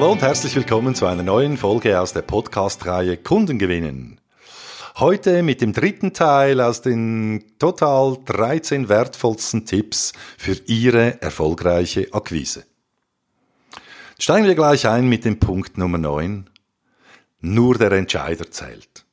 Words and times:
Hallo 0.00 0.12
und 0.12 0.22
herzlich 0.22 0.56
willkommen 0.56 0.94
zu 0.94 1.04
einer 1.04 1.22
neuen 1.22 1.58
Folge 1.58 2.00
aus 2.00 2.14
der 2.14 2.22
Podcast-Reihe 2.22 3.18
Kunden 3.18 3.58
gewinnen. 3.58 4.18
Heute 4.96 5.42
mit 5.42 5.60
dem 5.60 5.74
dritten 5.74 6.14
Teil 6.14 6.62
aus 6.62 6.80
den 6.80 7.44
total 7.58 8.16
13 8.24 8.88
wertvollsten 8.88 9.66
Tipps 9.66 10.14
für 10.38 10.56
Ihre 10.64 11.20
erfolgreiche 11.20 12.08
Akquise. 12.14 12.64
Steigen 14.18 14.46
wir 14.46 14.54
gleich 14.54 14.88
ein 14.88 15.06
mit 15.06 15.26
dem 15.26 15.38
Punkt 15.38 15.76
Nummer 15.76 15.98
9. 15.98 16.48
Nur 17.42 17.76
der 17.76 17.92
Entscheider 17.92 18.50
zählt. 18.50 19.04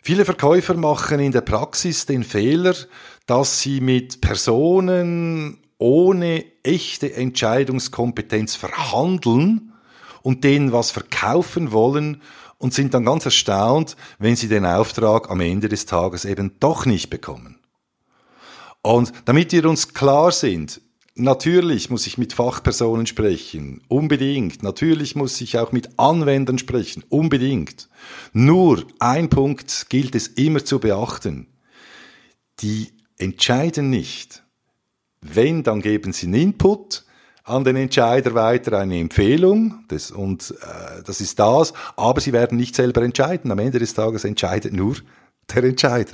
Viele 0.00 0.24
Verkäufer 0.24 0.72
machen 0.72 1.20
in 1.20 1.32
der 1.32 1.42
Praxis 1.42 2.06
den 2.06 2.24
Fehler, 2.24 2.74
dass 3.26 3.60
sie 3.60 3.82
mit 3.82 4.22
Personen 4.22 5.58
ohne 5.78 6.44
echte 6.62 7.14
Entscheidungskompetenz 7.14 8.56
verhandeln 8.56 9.72
und 10.22 10.44
denen 10.44 10.72
was 10.72 10.90
verkaufen 10.90 11.72
wollen 11.72 12.22
und 12.58 12.72
sind 12.72 12.94
dann 12.94 13.04
ganz 13.04 13.24
erstaunt, 13.24 13.96
wenn 14.18 14.36
sie 14.36 14.48
den 14.48 14.64
Auftrag 14.64 15.30
am 15.30 15.40
Ende 15.40 15.68
des 15.68 15.86
Tages 15.86 16.24
eben 16.24 16.52
doch 16.60 16.86
nicht 16.86 17.10
bekommen. 17.10 17.58
Und 18.82 19.12
damit 19.24 19.52
wir 19.52 19.66
uns 19.66 19.94
klar 19.94 20.32
sind, 20.32 20.80
Natürlich 21.16 21.90
muss 21.90 22.08
ich 22.08 22.18
mit 22.18 22.32
Fachpersonen 22.32 23.06
sprechen, 23.06 23.82
unbedingt. 23.86 24.64
Natürlich 24.64 25.14
muss 25.14 25.40
ich 25.40 25.56
auch 25.58 25.70
mit 25.70 25.96
Anwendern 25.96 26.58
sprechen, 26.58 27.04
unbedingt. 27.08 27.88
Nur 28.32 28.84
ein 28.98 29.30
Punkt 29.30 29.86
gilt 29.90 30.16
es 30.16 30.26
immer 30.26 30.64
zu 30.64 30.80
beachten. 30.80 31.46
Die 32.58 32.88
entscheiden 33.16 33.90
nicht. 33.90 34.43
Wenn, 35.24 35.62
dann 35.62 35.80
geben 35.80 36.12
sie 36.12 36.26
einen 36.26 36.34
Input 36.34 37.04
an 37.44 37.64
den 37.64 37.76
Entscheider 37.76 38.34
weiter, 38.34 38.78
eine 38.78 38.98
Empfehlung, 38.98 39.84
das, 39.88 40.10
und 40.10 40.54
äh, 40.60 41.02
das 41.02 41.20
ist 41.20 41.38
das, 41.38 41.72
aber 41.96 42.20
sie 42.20 42.32
werden 42.32 42.56
nicht 42.58 42.76
selber 42.76 43.02
entscheiden. 43.02 43.50
Am 43.50 43.58
Ende 43.58 43.78
des 43.78 43.94
Tages 43.94 44.24
entscheidet 44.24 44.72
nur 44.72 44.96
der 45.54 45.64
Entscheider. 45.64 46.12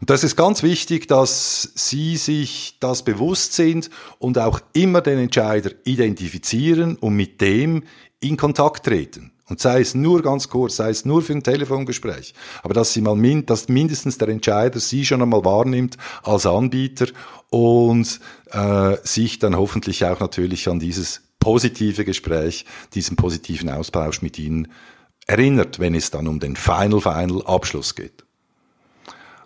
Und 0.00 0.10
das 0.10 0.24
ist 0.24 0.36
ganz 0.36 0.62
wichtig, 0.62 1.08
dass 1.08 1.70
Sie 1.74 2.16
sich 2.16 2.76
das 2.80 3.02
bewusst 3.02 3.54
sind 3.54 3.90
und 4.18 4.38
auch 4.38 4.60
immer 4.72 5.00
den 5.00 5.18
Entscheider 5.18 5.70
identifizieren 5.84 6.96
und 6.96 7.14
mit 7.14 7.40
dem 7.40 7.84
in 8.20 8.36
Kontakt 8.36 8.84
treten. 8.84 9.32
Und 9.50 9.58
sei 9.58 9.80
es 9.80 9.96
nur 9.96 10.22
ganz 10.22 10.48
kurz, 10.48 10.76
sei 10.76 10.90
es 10.90 11.04
nur 11.04 11.22
für 11.22 11.32
ein 11.32 11.42
Telefongespräch. 11.42 12.34
Aber 12.62 12.72
dass 12.72 12.92
Sie 12.92 13.00
mal, 13.00 13.16
min 13.16 13.44
dass 13.44 13.68
mindestens 13.68 14.16
der 14.16 14.28
Entscheider 14.28 14.78
Sie 14.78 15.04
schon 15.04 15.20
einmal 15.20 15.44
wahrnimmt 15.44 15.96
als 16.22 16.46
Anbieter 16.46 17.06
und 17.50 18.20
äh, 18.52 18.96
sich 19.02 19.40
dann 19.40 19.56
hoffentlich 19.56 20.04
auch 20.04 20.20
natürlich 20.20 20.68
an 20.68 20.78
dieses 20.78 21.22
positive 21.40 22.04
Gespräch, 22.04 22.64
diesen 22.94 23.16
positiven 23.16 23.68
Austausch 23.70 24.22
mit 24.22 24.38
Ihnen 24.38 24.68
erinnert, 25.26 25.80
wenn 25.80 25.96
es 25.96 26.12
dann 26.12 26.28
um 26.28 26.38
den 26.38 26.54
Final 26.54 27.00
Final 27.00 27.42
Abschluss 27.44 27.96
geht. 27.96 28.24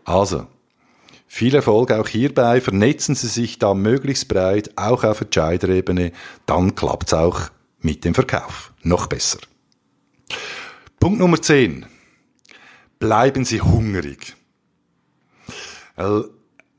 Also, 0.04 0.46
viel 1.26 1.54
Erfolg 1.54 1.92
auch 1.92 2.08
hierbei. 2.08 2.60
Vernetzen 2.60 3.14
Sie 3.14 3.28
sich 3.28 3.58
da 3.58 3.72
möglichst 3.72 4.28
breit, 4.28 4.70
auch 4.76 5.02
auf 5.02 5.22
Entscheiderebene. 5.22 6.12
Dann 6.44 6.74
klappt's 6.74 7.14
auch 7.14 7.48
mit 7.80 8.04
dem 8.04 8.14
Verkauf. 8.14 8.72
Noch 8.82 9.06
besser. 9.06 9.38
Punkt 11.04 11.18
Nummer 11.18 11.38
10. 11.38 11.84
Bleiben 12.98 13.44
Sie 13.44 13.60
hungrig. 13.60 14.36
Weil 15.96 16.30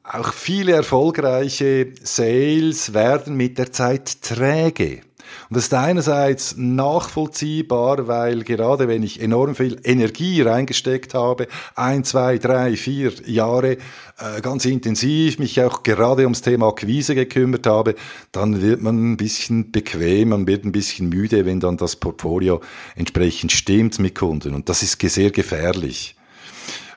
auch 0.02 0.34
viele 0.34 0.72
erfolgreiche 0.72 1.94
Sales 2.02 2.96
werden 2.96 3.38
mit 3.38 3.60
der 3.60 3.72
Zeit 3.72 4.24
träge. 4.24 5.02
Und 5.50 5.58
das 5.58 5.66
ist 5.66 5.74
einerseits 5.74 6.56
nachvollziehbar, 6.58 8.08
weil 8.08 8.44
gerade 8.44 8.88
wenn 8.88 9.04
ich 9.04 9.22
enorm 9.22 9.56
viel 9.56 9.80
Energie 9.84 10.42
reingesteckt 10.42 11.14
habe, 11.14 11.48
ein, 11.76 12.04
zwei, 12.04 12.38
drei, 12.38 12.76
vier 12.76 13.12
Jahre 13.26 13.78
äh, 14.18 14.42
ganz 14.42 14.66
intensiv 14.66 15.40
mich 15.40 15.62
auch 15.62 15.84
gerade 15.84 16.24
ums 16.24 16.42
Thema 16.42 16.68
Akquise 16.68 17.16
gekümmert 17.16 17.68
habe, 17.68 17.96
dann 18.32 18.62
wird 18.62 18.82
man 18.82 19.14
ein 19.14 19.18
bisschen 19.18 19.72
bequem, 19.72 20.30
man 20.30 20.48
wird 20.48 20.66
ein 20.66 20.72
bisschen 20.72 21.10
müde, 21.10 21.46
wenn 21.46 21.60
dann 21.60 21.78
das 21.78 21.96
Portfolio 21.96 22.62
entsprechend 22.96 23.52
stimmt 23.52 24.00
mit 24.00 24.16
Kunden. 24.16 24.54
Und 24.54 24.70
das 24.70 24.84
ist 24.84 25.02
sehr 25.02 25.32
gefährlich. 25.32 26.16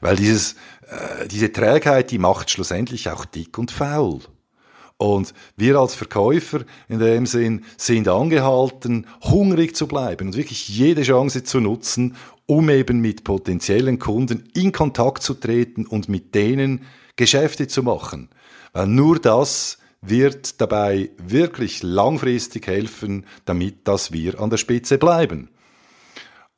Weil 0.00 0.16
dieses, 0.16 0.52
äh, 0.88 1.28
diese 1.28 1.52
Trägheit, 1.52 2.10
die 2.10 2.18
macht 2.18 2.50
schlussendlich 2.50 3.10
auch 3.10 3.24
dick 3.24 3.58
und 3.58 3.70
faul. 3.70 4.20
Und 4.98 5.32
wir 5.56 5.76
als 5.76 5.94
Verkäufer 5.94 6.62
in 6.88 6.98
dem 6.98 7.25
Sinn 7.25 7.64
sind 7.76 8.09
angehalten, 8.09 9.06
hungrig 9.22 9.76
zu 9.76 9.86
bleiben 9.86 10.28
und 10.28 10.36
wirklich 10.36 10.69
jede 10.69 11.03
Chance 11.03 11.44
zu 11.44 11.60
nutzen, 11.60 12.16
um 12.47 12.69
eben 12.69 13.00
mit 13.00 13.22
potenziellen 13.22 14.00
Kunden 14.00 14.50
in 14.54 14.72
Kontakt 14.72 15.22
zu 15.22 15.34
treten 15.34 15.87
und 15.87 16.08
mit 16.08 16.34
denen 16.34 16.82
Geschäfte 17.14 17.69
zu 17.69 17.84
machen. 17.84 18.28
Weil 18.72 18.88
nur 18.88 19.20
das 19.20 19.78
wird 20.00 20.60
dabei 20.60 21.10
wirklich 21.19 21.82
langfristig 21.82 22.66
helfen, 22.66 23.25
damit 23.44 23.87
dass 23.87 24.12
wir 24.12 24.41
an 24.41 24.50
der 24.50 24.56
Spitze 24.56 24.98
bleiben. 24.98 25.48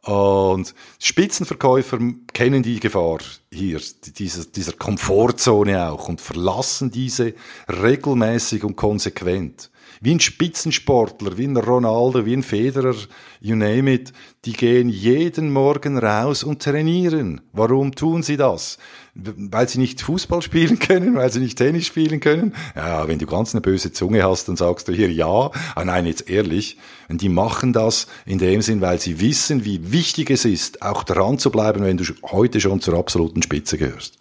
Und 0.03 0.75
Spitzenverkäufer 0.99 1.99
kennen 2.33 2.63
die 2.63 2.81
Gefahr 2.81 3.19
hier, 3.53 3.81
dieser, 4.17 4.45
dieser 4.47 4.73
Komfortzone 4.73 5.91
auch 5.91 6.09
und 6.09 6.21
verlassen 6.21 6.91
diese 6.91 7.35
regelmäßig 7.69 8.65
und 8.65 8.77
konsequent 8.77 9.71
wie 10.01 10.15
ein 10.15 10.21
Spitzensportler, 10.21 11.37
wie 11.37 11.47
ein 11.47 11.57
Ronaldo, 11.57 12.25
wie 12.27 12.35
ein 12.35 12.43
Federer, 12.43 12.95
you 13.41 13.57
name 13.57 13.93
it, 13.93 14.13
die 14.45 14.53
gehen 14.53 14.89
jeden 14.89 15.53
Morgen 15.53 15.99
raus 15.99 16.43
und 16.45 16.63
trainieren. 16.63 17.41
Warum 17.53 17.95
tun 17.95 18.23
sie 18.23 18.37
das? 18.37 18.79
Weil 19.15 19.69
sie 19.69 19.79
nicht 19.79 20.01
Fußball 20.01 20.41
spielen 20.41 20.79
können, 20.79 21.15
weil 21.15 21.31
sie 21.31 21.41
nicht 21.41 21.59
Tennis 21.59 21.87
spielen 21.87 22.21
können? 22.21 22.55
Ja, 22.75 23.07
wenn 23.09 23.19
du 23.19 23.27
ganz 23.27 23.55
eine 23.55 23.61
böse 23.61 23.93
Zunge 23.93 24.23
hast, 24.23 24.49
dann 24.49 24.57
sagst 24.57 24.89
du 24.89 24.93
hier 24.93 25.13
ja. 25.13 25.51
Ah, 25.75 25.85
nein, 25.85 26.07
jetzt 26.07 26.31
ehrlich. 26.31 26.79
Und 27.09 27.21
die 27.21 27.29
machen 27.29 27.73
das 27.73 28.07
in 28.25 28.39
dem 28.39 28.63
Sinn, 28.63 28.81
weil 28.81 29.01
sie 29.01 29.21
wissen, 29.21 29.65
wie 29.65 29.93
wichtig 29.93 30.31
es 30.31 30.45
ist, 30.45 30.83
auch 30.83 31.03
dran 31.03 31.39
zu 31.39 31.51
bleiben, 31.51 31.85
wenn 31.85 31.97
du 31.97 32.05
heute 32.31 32.61
schon 32.61 32.81
zur 32.81 32.95
absoluten 32.95 33.43
Spitze 33.43 33.77
gehörst. 33.77 34.19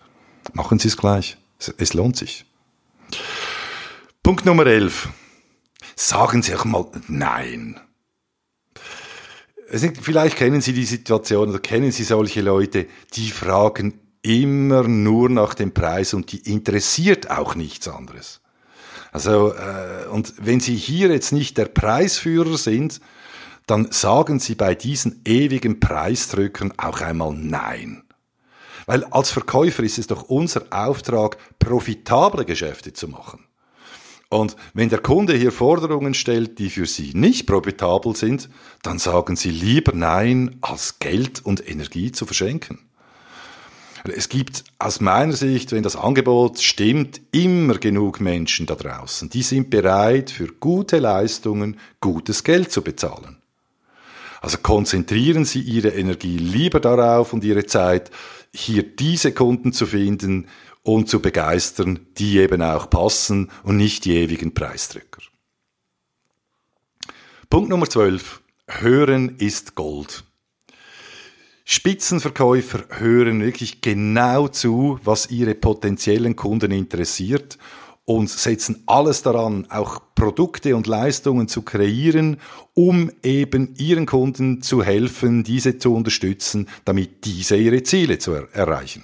Machen 0.53 0.79
Sie 0.79 0.87
es 0.87 0.97
gleich. 0.97 1.37
Es 1.77 1.93
lohnt 1.93 2.17
sich. 2.17 2.45
Punkt 4.23 4.45
Nummer 4.45 4.65
11. 4.65 5.09
Sagen 6.01 6.43
Sie 6.43 6.55
auch 6.55 6.63
mal 6.63 6.85
Nein. 7.09 7.77
Vielleicht 9.67 10.37
kennen 10.37 10.61
Sie 10.61 10.71
die 10.71 10.85
Situation 10.85 11.49
oder 11.49 11.59
kennen 11.59 11.91
Sie 11.91 12.05
solche 12.05 12.39
Leute, 12.39 12.87
die 13.15 13.29
fragen 13.29 13.99
immer 14.21 14.83
nur 14.83 15.29
nach 15.29 15.53
dem 15.53 15.73
Preis 15.73 16.13
und 16.13 16.31
die 16.31 16.49
interessiert 16.49 17.29
auch 17.29 17.53
nichts 17.55 17.89
anderes. 17.89 18.39
Also, 19.11 19.53
äh, 19.53 20.07
und 20.09 20.35
wenn 20.37 20.61
Sie 20.61 20.77
hier 20.77 21.09
jetzt 21.09 21.33
nicht 21.33 21.57
der 21.57 21.65
Preisführer 21.65 22.57
sind, 22.57 23.01
dann 23.67 23.91
sagen 23.91 24.39
Sie 24.39 24.55
bei 24.55 24.75
diesen 24.75 25.21
ewigen 25.25 25.81
Preisdrückern 25.81 26.73
auch 26.77 27.01
einmal 27.01 27.33
Nein. 27.33 28.03
Weil 28.85 29.03
als 29.03 29.31
Verkäufer 29.31 29.83
ist 29.83 29.99
es 29.99 30.07
doch 30.07 30.23
unser 30.23 30.63
Auftrag, 30.69 31.37
profitable 31.59 32.45
Geschäfte 32.45 32.93
zu 32.93 33.09
machen. 33.09 33.48
Und 34.29 34.55
wenn 34.75 34.89
der 34.89 34.99
Kunde 34.99 35.33
hier 35.35 35.51
Forderungen 35.51 36.13
stellt, 36.13 36.59
die 36.59 36.69
für 36.69 36.85
Sie 36.85 37.11
nicht 37.15 37.47
profitabel 37.47 38.15
sind, 38.15 38.47
dann 38.83 38.99
sagen 38.99 39.35
Sie 39.35 39.49
lieber 39.49 39.91
Nein, 39.93 40.57
als 40.61 40.99
Geld 40.99 41.43
und 41.43 41.67
Energie 41.67 42.11
zu 42.11 42.27
verschenken. 42.27 42.79
Es 44.15 44.29
gibt 44.29 44.63
aus 44.77 45.01
meiner 45.01 45.33
Sicht, 45.33 45.71
wenn 45.71 45.83
das 45.83 45.95
Angebot 45.95 46.59
stimmt, 46.61 47.19
immer 47.31 47.75
genug 47.79 48.21
Menschen 48.21 48.65
da 48.65 48.75
draußen, 48.75 49.29
die 49.29 49.41
sind 49.43 49.69
bereit, 49.69 50.29
für 50.31 50.47
gute 50.47 50.99
Leistungen 50.99 51.77
gutes 51.99 52.43
Geld 52.43 52.71
zu 52.71 52.81
bezahlen. 52.81 53.37
Also 54.41 54.57
konzentrieren 54.59 55.43
Sie 55.43 55.59
Ihre 55.59 55.89
Energie 55.89 56.37
lieber 56.37 56.79
darauf 56.79 57.33
und 57.33 57.43
Ihre 57.43 57.65
Zeit, 57.65 58.09
hier 58.53 58.83
diese 58.83 59.33
Kunden 59.33 59.73
zu 59.73 59.85
finden, 59.85 60.47
und 60.83 61.09
zu 61.09 61.21
begeistern, 61.21 62.07
die 62.17 62.37
eben 62.37 62.61
auch 62.61 62.89
passen 62.89 63.51
und 63.63 63.77
nicht 63.77 64.05
die 64.05 64.15
ewigen 64.15 64.53
Preisdrücker. 64.53 65.21
Punkt 67.49 67.69
Nummer 67.69 67.89
12. 67.89 68.41
Hören 68.67 69.37
ist 69.37 69.75
Gold. 69.75 70.23
Spitzenverkäufer 71.65 72.85
hören 72.97 73.41
wirklich 73.41 73.81
genau 73.81 74.47
zu, 74.47 74.99
was 75.03 75.29
ihre 75.29 75.53
potenziellen 75.53 76.35
Kunden 76.35 76.71
interessiert 76.71 77.59
und 78.05 78.27
setzen 78.27 78.81
alles 78.87 79.21
daran, 79.21 79.67
auch 79.69 80.01
Produkte 80.15 80.75
und 80.75 80.87
Leistungen 80.87 81.47
zu 81.47 81.61
kreieren, 81.61 82.37
um 82.73 83.11
eben 83.21 83.75
ihren 83.77 84.07
Kunden 84.07 84.63
zu 84.63 84.83
helfen, 84.83 85.43
diese 85.43 85.77
zu 85.77 85.93
unterstützen, 85.93 86.67
damit 86.85 87.23
diese 87.25 87.55
ihre 87.55 87.83
Ziele 87.83 88.17
zu 88.17 88.33
er 88.33 88.51
erreichen. 88.51 89.03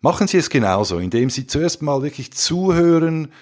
Machen 0.00 0.28
Sie 0.28 0.36
es 0.36 0.50
genauso, 0.50 0.98
indem 0.98 1.30
Sie 1.30 1.46
zuerst 1.46 1.82
mal 1.82 2.02
wirklich 2.02 2.32
zuhören, 2.32 3.32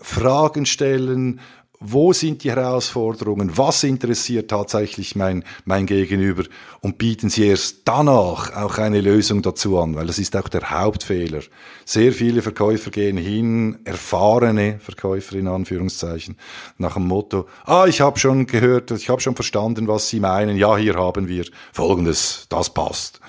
Fragen 0.00 0.66
stellen, 0.66 1.40
wo 1.84 2.12
sind 2.12 2.44
die 2.44 2.50
Herausforderungen, 2.50 3.56
was 3.56 3.82
interessiert 3.82 4.50
tatsächlich 4.50 5.16
mein, 5.16 5.44
mein 5.64 5.86
Gegenüber 5.86 6.44
und 6.80 6.96
bieten 6.96 7.28
Sie 7.28 7.46
erst 7.46 7.80
danach 7.84 8.54
auch 8.54 8.78
eine 8.78 9.00
Lösung 9.00 9.42
dazu 9.42 9.78
an, 9.78 9.96
weil 9.96 10.06
das 10.06 10.18
ist 10.18 10.36
auch 10.36 10.48
der 10.48 10.70
Hauptfehler. 10.70 11.40
Sehr 11.84 12.12
viele 12.12 12.42
Verkäufer 12.42 12.90
gehen 12.90 13.16
hin, 13.16 13.80
erfahrene 13.84 14.78
Verkäufer 14.78 15.36
in 15.36 15.48
Anführungszeichen, 15.48 16.36
nach 16.78 16.94
dem 16.94 17.08
Motto, 17.08 17.46
ah, 17.64 17.86
ich 17.86 18.00
habe 18.00 18.18
schon 18.18 18.46
gehört, 18.46 18.92
ich 18.92 19.08
habe 19.08 19.20
schon 19.20 19.34
verstanden, 19.34 19.88
was 19.88 20.08
Sie 20.08 20.20
meinen, 20.20 20.56
ja, 20.56 20.76
hier 20.76 20.94
haben 20.94 21.26
wir 21.26 21.46
Folgendes, 21.72 22.46
das 22.48 22.72
passt. 22.72 23.20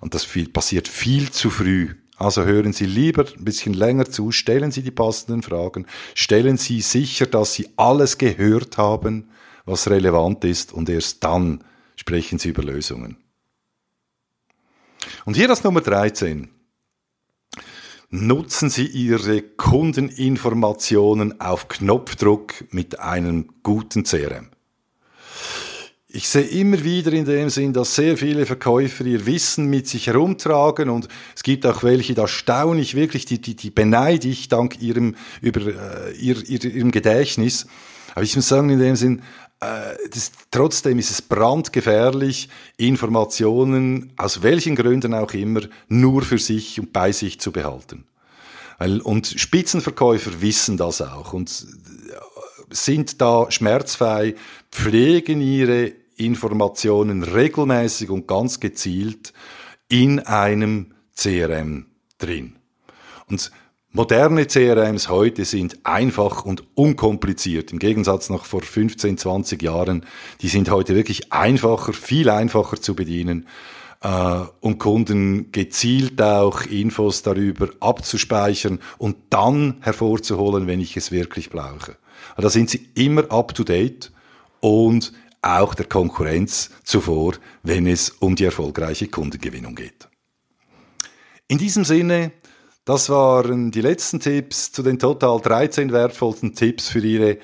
Und 0.00 0.14
das 0.14 0.24
viel, 0.24 0.48
passiert 0.48 0.88
viel 0.88 1.30
zu 1.30 1.50
früh. 1.50 1.94
Also 2.22 2.44
hören 2.44 2.72
Sie 2.72 2.86
lieber 2.86 3.26
ein 3.36 3.44
bisschen 3.44 3.74
länger 3.74 4.04
zu, 4.08 4.30
stellen 4.30 4.70
Sie 4.70 4.82
die 4.82 4.92
passenden 4.92 5.42
Fragen, 5.42 5.86
stellen 6.14 6.56
Sie 6.56 6.80
sicher, 6.80 7.26
dass 7.26 7.54
Sie 7.54 7.68
alles 7.76 8.16
gehört 8.16 8.78
haben, 8.78 9.28
was 9.64 9.90
relevant 9.90 10.44
ist 10.44 10.72
und 10.72 10.88
erst 10.88 11.24
dann 11.24 11.64
sprechen 11.96 12.38
Sie 12.38 12.50
über 12.50 12.62
Lösungen. 12.62 13.16
Und 15.24 15.34
hier 15.34 15.48
das 15.48 15.64
Nummer 15.64 15.80
13. 15.80 16.48
Nutzen 18.10 18.70
Sie 18.70 18.86
Ihre 18.86 19.42
Kundeninformationen 19.42 21.40
auf 21.40 21.66
Knopfdruck 21.66 22.72
mit 22.72 23.00
einem 23.00 23.48
guten 23.64 24.04
CRM 24.04 24.51
ich 26.14 26.28
sehe 26.28 26.42
immer 26.42 26.84
wieder 26.84 27.12
in 27.12 27.24
dem 27.24 27.48
Sinn, 27.48 27.72
dass 27.72 27.94
sehr 27.94 28.18
viele 28.18 28.44
Verkäufer 28.44 29.04
ihr 29.06 29.24
Wissen 29.24 29.66
mit 29.66 29.88
sich 29.88 30.08
herumtragen 30.08 30.90
und 30.90 31.08
es 31.34 31.42
gibt 31.42 31.64
auch 31.64 31.82
welche, 31.82 32.14
da 32.14 32.28
staune 32.28 32.82
ich 32.82 32.94
wirklich, 32.94 33.24
die, 33.24 33.40
die, 33.40 33.56
die 33.56 33.70
beneide 33.70 34.28
ich 34.28 34.48
dank 34.48 34.80
ihrem, 34.82 35.16
über, 35.40 35.60
äh, 35.60 36.12
ihr, 36.18 36.36
ihr, 36.48 36.64
ihrem 36.64 36.90
Gedächtnis. 36.90 37.66
Aber 38.14 38.24
ich 38.24 38.36
muss 38.36 38.46
sagen, 38.46 38.68
in 38.68 38.78
dem 38.78 38.94
Sinn, 38.94 39.22
äh, 39.60 39.96
das, 40.12 40.32
trotzdem 40.50 40.98
ist 40.98 41.10
es 41.10 41.22
brandgefährlich, 41.22 42.50
Informationen, 42.76 44.12
aus 44.18 44.42
welchen 44.42 44.76
Gründen 44.76 45.14
auch 45.14 45.32
immer, 45.32 45.62
nur 45.88 46.22
für 46.22 46.38
sich 46.38 46.78
und 46.78 46.92
bei 46.92 47.12
sich 47.12 47.40
zu 47.40 47.52
behalten. 47.52 48.04
Weil, 48.78 49.00
und 49.00 49.28
Spitzenverkäufer 49.28 50.42
wissen 50.42 50.76
das 50.76 51.00
auch 51.00 51.32
und 51.32 51.50
äh, 51.50 52.74
sind 52.74 53.22
da 53.22 53.50
schmerzfrei, 53.50 54.34
pflegen 54.70 55.40
ihre 55.40 56.01
Informationen 56.16 57.22
regelmäßig 57.22 58.10
und 58.10 58.26
ganz 58.26 58.60
gezielt 58.60 59.32
in 59.88 60.20
einem 60.20 60.94
CRM 61.16 61.86
drin. 62.18 62.56
Und 63.28 63.50
moderne 63.90 64.46
CRMs 64.46 65.08
heute 65.08 65.44
sind 65.44 65.84
einfach 65.84 66.44
und 66.44 66.64
unkompliziert. 66.74 67.72
Im 67.72 67.78
Gegensatz 67.78 68.30
noch 68.30 68.44
vor 68.44 68.62
15, 68.62 69.18
20 69.18 69.62
Jahren. 69.62 70.06
Die 70.40 70.48
sind 70.48 70.70
heute 70.70 70.94
wirklich 70.94 71.32
einfacher, 71.32 71.92
viel 71.92 72.30
einfacher 72.30 72.80
zu 72.80 72.94
bedienen 72.94 73.46
äh, 74.02 74.40
und 74.60 74.78
Kunden 74.78 75.52
gezielt 75.52 76.20
auch 76.20 76.62
Infos 76.62 77.22
darüber 77.22 77.68
abzuspeichern 77.80 78.80
und 78.98 79.16
dann 79.30 79.76
hervorzuholen, 79.80 80.66
wenn 80.66 80.80
ich 80.80 80.96
es 80.96 81.12
wirklich 81.12 81.50
brauche. 81.50 81.96
Da 82.36 82.50
sind 82.50 82.70
sie 82.70 82.88
immer 82.94 83.30
up 83.30 83.54
to 83.54 83.64
date 83.64 84.12
und 84.60 85.12
auch 85.42 85.74
der 85.74 85.86
Konkurrenz 85.86 86.70
zuvor, 86.84 87.34
wenn 87.62 87.86
es 87.86 88.10
um 88.10 88.36
die 88.36 88.44
erfolgreiche 88.44 89.08
Kundengewinnung 89.08 89.74
geht. 89.74 90.08
In 91.48 91.58
diesem 91.58 91.84
Sinne, 91.84 92.32
das 92.84 93.10
waren 93.10 93.70
die 93.70 93.80
letzten 93.80 94.20
Tipps 94.20 94.72
zu 94.72 94.82
den 94.82 94.98
total 94.98 95.40
13 95.40 95.92
wertvollsten 95.92 96.54
Tipps 96.54 96.88
für 96.88 97.00
Ihre 97.00 97.38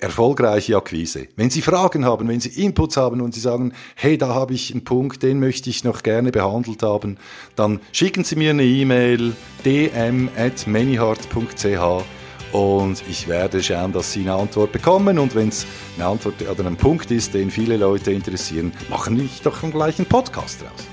erfolgreiche 0.00 0.76
Akquise. 0.76 1.28
Wenn 1.36 1.50
Sie 1.50 1.62
Fragen 1.62 2.04
haben, 2.04 2.28
wenn 2.28 2.40
Sie 2.40 2.62
Inputs 2.62 2.96
haben 2.96 3.20
und 3.20 3.34
Sie 3.34 3.40
sagen, 3.40 3.74
hey, 3.96 4.16
da 4.16 4.28
habe 4.28 4.54
ich 4.54 4.72
einen 4.72 4.84
Punkt, 4.84 5.22
den 5.22 5.40
möchte 5.40 5.68
ich 5.68 5.84
noch 5.84 6.02
gerne 6.02 6.32
behandelt 6.32 6.82
haben, 6.82 7.18
dann 7.54 7.80
schicken 7.92 8.24
Sie 8.24 8.36
mir 8.36 8.50
eine 8.50 8.64
E-Mail 8.64 9.34
dm 9.64 10.28
at 10.36 10.66
manyheart.ch 10.66 12.19
und 12.52 13.02
ich 13.08 13.28
werde 13.28 13.62
schauen, 13.62 13.92
dass 13.92 14.12
Sie 14.12 14.20
eine 14.20 14.34
Antwort 14.34 14.72
bekommen. 14.72 15.18
Und 15.18 15.34
wenn 15.34 15.48
es 15.48 15.66
eine 15.96 16.06
Antwort 16.06 16.34
oder 16.42 16.66
ein 16.66 16.76
Punkt 16.76 17.10
ist, 17.10 17.34
den 17.34 17.50
viele 17.50 17.76
Leute 17.76 18.12
interessieren, 18.12 18.72
machen 18.88 19.16
wir 19.16 19.28
doch 19.42 19.62
einen 19.62 19.72
gleichen 19.72 20.06
Podcast 20.06 20.62
raus. 20.62 20.86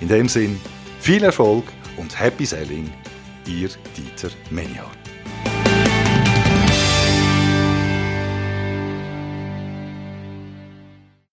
In 0.00 0.08
dem 0.08 0.28
Sinn, 0.28 0.60
viel 1.00 1.24
Erfolg 1.24 1.64
und 1.96 2.18
Happy 2.18 2.44
Selling, 2.44 2.92
Ihr 3.46 3.70
Dieter 3.96 4.30
Meniart. 4.50 5.05